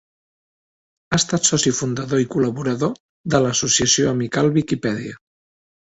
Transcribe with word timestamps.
Ha 1.13 1.17
estat 1.17 1.49
soci 1.49 1.73
fundador 1.81 2.23
i 2.23 2.27
col·laborador 2.37 2.97
de 3.35 3.45
l'Associació 3.47 4.09
Amical 4.17 4.51
Viquipèdia. 4.57 5.19